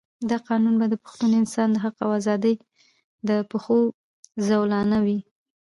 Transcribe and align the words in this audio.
دا 0.29 0.37
قانون 0.47 0.75
به 0.79 0.85
د 0.89 0.95
پښتون 1.03 1.31
انسان 1.41 1.67
د 1.71 1.77
حق 1.83 1.95
او 2.05 2.09
آزادۍ 2.19 2.55
د 3.27 3.29
پښو 3.51 3.77
زولانه 4.47 4.97
وي. 5.05 5.19